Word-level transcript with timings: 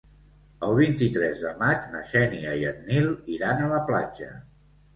El 0.67 0.71
vint-i-tres 0.79 1.41
de 1.43 1.51
maig 1.59 1.85
na 1.93 2.03
Xènia 2.13 2.55
i 2.63 2.67
en 2.73 2.81
Nil 2.89 3.15
iran 3.37 3.65
a 3.65 3.71
la 3.77 3.81
platja. 3.95 4.35